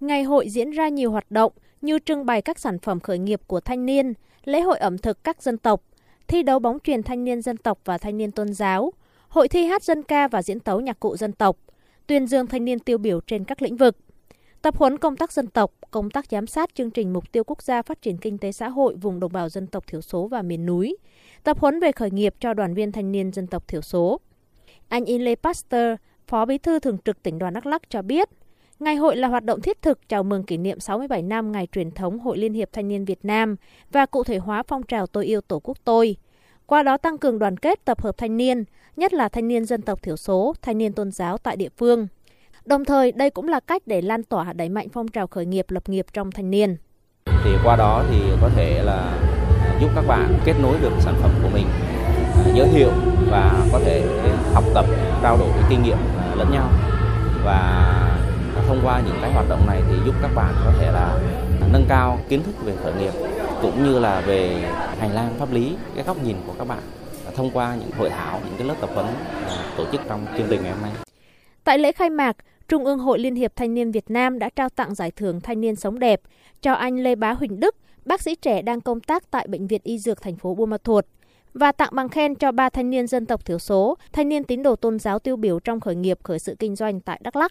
ngày 0.00 0.22
hội 0.22 0.48
diễn 0.48 0.70
ra 0.70 0.88
nhiều 0.88 1.10
hoạt 1.10 1.30
động 1.30 1.52
như 1.80 1.98
trưng 1.98 2.26
bày 2.26 2.42
các 2.42 2.58
sản 2.58 2.78
phẩm 2.78 3.00
khởi 3.00 3.18
nghiệp 3.18 3.40
của 3.46 3.60
thanh 3.60 3.86
niên, 3.86 4.14
lễ 4.44 4.60
hội 4.60 4.78
ẩm 4.78 4.98
thực 4.98 5.24
các 5.24 5.42
dân 5.42 5.58
tộc, 5.58 5.82
thi 6.28 6.42
đấu 6.42 6.58
bóng 6.58 6.78
truyền 6.84 7.02
thanh 7.02 7.24
niên 7.24 7.42
dân 7.42 7.56
tộc 7.56 7.78
và 7.84 7.98
thanh 7.98 8.16
niên 8.18 8.30
tôn 8.30 8.54
giáo, 8.54 8.92
hội 9.28 9.48
thi 9.48 9.64
hát 9.64 9.82
dân 9.82 10.02
ca 10.02 10.28
và 10.28 10.42
diễn 10.42 10.60
tấu 10.60 10.80
nhạc 10.80 11.00
cụ 11.00 11.16
dân 11.16 11.32
tộc, 11.32 11.56
tuyên 12.06 12.26
dương 12.26 12.46
thanh 12.46 12.64
niên 12.64 12.78
tiêu 12.78 12.98
biểu 12.98 13.20
trên 13.20 13.44
các 13.44 13.62
lĩnh 13.62 13.76
vực. 13.76 13.96
Tập 14.62 14.76
huấn 14.76 14.98
công 14.98 15.16
tác 15.16 15.32
dân 15.32 15.46
tộc, 15.46 15.72
công 15.90 16.10
tác 16.10 16.26
giám 16.30 16.46
sát 16.46 16.74
chương 16.74 16.90
trình 16.90 17.12
mục 17.12 17.32
tiêu 17.32 17.44
quốc 17.44 17.62
gia 17.62 17.82
phát 17.82 18.02
triển 18.02 18.16
kinh 18.16 18.38
tế 18.38 18.52
xã 18.52 18.68
hội 18.68 18.94
vùng 18.94 19.20
đồng 19.20 19.32
bào 19.32 19.48
dân 19.48 19.66
tộc 19.66 19.86
thiểu 19.86 20.00
số 20.00 20.26
và 20.26 20.42
miền 20.42 20.66
núi. 20.66 20.96
Tập 21.42 21.58
huấn 21.60 21.80
về 21.80 21.92
khởi 21.92 22.10
nghiệp 22.10 22.34
cho 22.40 22.54
đoàn 22.54 22.74
viên 22.74 22.92
thanh 22.92 23.12
niên 23.12 23.32
dân 23.32 23.46
tộc 23.46 23.68
thiểu 23.68 23.82
số. 23.82 24.20
Anh 24.88 25.04
Inle 25.04 25.34
Pasteur, 25.34 25.94
Phó 26.26 26.44
Bí 26.44 26.58
thư 26.58 26.78
Thường 26.78 26.98
trực 27.04 27.22
tỉnh 27.22 27.38
đoàn 27.38 27.54
Đắk 27.54 27.66
Lắk 27.66 27.90
cho 27.90 28.02
biết, 28.02 28.28
Ngày 28.80 28.96
hội 28.96 29.16
là 29.16 29.28
hoạt 29.28 29.44
động 29.44 29.60
thiết 29.60 29.82
thực 29.82 30.08
chào 30.08 30.22
mừng 30.22 30.42
kỷ 30.42 30.56
niệm 30.56 30.80
67 30.80 31.22
năm 31.22 31.52
ngày 31.52 31.68
truyền 31.72 31.90
thống 31.90 32.18
Hội 32.18 32.38
Liên 32.38 32.54
hiệp 32.54 32.68
Thanh 32.72 32.88
niên 32.88 33.04
Việt 33.04 33.24
Nam 33.24 33.56
và 33.92 34.06
cụ 34.06 34.24
thể 34.24 34.38
hóa 34.38 34.62
phong 34.68 34.82
trào 34.82 35.06
tôi 35.06 35.26
yêu 35.26 35.40
Tổ 35.40 35.60
quốc 35.60 35.76
tôi. 35.84 36.16
Qua 36.66 36.82
đó 36.82 36.96
tăng 36.96 37.18
cường 37.18 37.38
đoàn 37.38 37.56
kết 37.56 37.84
tập 37.84 38.02
hợp 38.02 38.18
thanh 38.18 38.36
niên, 38.36 38.64
nhất 38.96 39.12
là 39.12 39.28
thanh 39.28 39.48
niên 39.48 39.64
dân 39.64 39.82
tộc 39.82 40.02
thiểu 40.02 40.16
số, 40.16 40.54
thanh 40.62 40.78
niên 40.78 40.92
tôn 40.92 41.10
giáo 41.10 41.38
tại 41.38 41.56
địa 41.56 41.68
phương. 41.78 42.06
Đồng 42.64 42.84
thời, 42.84 43.12
đây 43.12 43.30
cũng 43.30 43.48
là 43.48 43.60
cách 43.60 43.82
để 43.86 44.02
lan 44.02 44.22
tỏa 44.22 44.52
đẩy 44.52 44.68
mạnh 44.68 44.88
phong 44.88 45.08
trào 45.08 45.26
khởi 45.26 45.46
nghiệp 45.46 45.66
lập 45.68 45.88
nghiệp 45.88 46.06
trong 46.12 46.32
thanh 46.32 46.50
niên. 46.50 46.76
Thì 47.44 47.50
qua 47.64 47.76
đó 47.76 48.04
thì 48.10 48.18
có 48.40 48.48
thể 48.56 48.82
là 48.82 49.18
giúp 49.80 49.88
các 49.94 50.04
bạn 50.08 50.38
kết 50.44 50.54
nối 50.62 50.78
được 50.82 50.92
sản 51.00 51.14
phẩm 51.22 51.30
của 51.42 51.48
mình, 51.52 51.66
giới 52.54 52.68
thiệu 52.68 52.90
và 53.30 53.66
có 53.72 53.80
thể 53.84 54.02
học 54.54 54.64
tập, 54.74 54.84
trao 55.22 55.38
đổi 55.38 55.48
kinh 55.70 55.82
nghiệm 55.82 55.98
lẫn 56.36 56.50
nhau 56.52 56.70
và 57.44 57.85
thông 58.66 58.80
qua 58.84 59.02
những 59.06 59.18
cái 59.20 59.32
hoạt 59.32 59.48
động 59.48 59.66
này 59.66 59.82
thì 59.88 59.94
giúp 60.06 60.14
các 60.22 60.30
bạn 60.34 60.54
có 60.64 60.72
thể 60.78 60.92
là 60.92 61.18
nâng 61.72 61.84
cao 61.88 62.20
kiến 62.28 62.42
thức 62.42 62.54
về 62.64 62.76
khởi 62.82 62.92
nghiệp 62.94 63.12
cũng 63.62 63.84
như 63.84 63.98
là 63.98 64.20
về 64.20 64.72
hành 64.98 65.12
lang 65.12 65.34
pháp 65.38 65.52
lý 65.52 65.76
cái 65.94 66.04
góc 66.04 66.22
nhìn 66.24 66.36
của 66.46 66.52
các 66.58 66.68
bạn 66.68 66.82
à, 67.26 67.30
thông 67.36 67.50
qua 67.50 67.76
những 67.80 67.90
hội 67.98 68.10
thảo 68.10 68.40
những 68.44 68.54
cái 68.58 68.68
lớp 68.68 68.74
tập 68.80 68.90
huấn 68.94 69.06
à, 69.46 69.74
tổ 69.76 69.84
chức 69.92 70.00
trong 70.08 70.26
chương 70.38 70.46
trình 70.50 70.62
ngày 70.62 70.72
hôm 70.72 70.82
nay. 70.82 70.92
Tại 71.64 71.78
lễ 71.78 71.92
khai 71.92 72.10
mạc, 72.10 72.36
Trung 72.68 72.84
ương 72.84 72.98
Hội 72.98 73.18
Liên 73.18 73.34
hiệp 73.34 73.56
Thanh 73.56 73.74
niên 73.74 73.92
Việt 73.92 74.10
Nam 74.10 74.38
đã 74.38 74.48
trao 74.56 74.68
tặng 74.68 74.94
giải 74.94 75.10
thưởng 75.10 75.40
Thanh 75.40 75.60
niên 75.60 75.76
sống 75.76 75.98
đẹp 75.98 76.20
cho 76.62 76.72
anh 76.72 77.02
Lê 77.02 77.14
Bá 77.14 77.32
Huỳnh 77.32 77.60
Đức, 77.60 77.76
bác 78.04 78.22
sĩ 78.22 78.34
trẻ 78.34 78.62
đang 78.62 78.80
công 78.80 79.00
tác 79.00 79.30
tại 79.30 79.46
Bệnh 79.48 79.66
viện 79.66 79.80
Y 79.84 79.98
Dược 79.98 80.22
thành 80.22 80.36
phố 80.36 80.54
Buôn 80.54 80.70
Ma 80.70 80.76
Thuột 80.84 81.06
và 81.54 81.72
tặng 81.72 81.90
bằng 81.92 82.08
khen 82.08 82.34
cho 82.34 82.52
ba 82.52 82.68
thanh 82.70 82.90
niên 82.90 83.06
dân 83.06 83.26
tộc 83.26 83.44
thiểu 83.44 83.58
số, 83.58 83.96
thanh 84.12 84.28
niên 84.28 84.44
tín 84.44 84.62
đồ 84.62 84.76
tôn 84.76 84.98
giáo 84.98 85.18
tiêu 85.18 85.36
biểu 85.36 85.60
trong 85.60 85.80
khởi 85.80 85.94
nghiệp 85.94 86.18
khởi 86.22 86.38
sự 86.38 86.56
kinh 86.58 86.76
doanh 86.76 87.00
tại 87.00 87.20
Đắk 87.22 87.36
Lắk. 87.36 87.50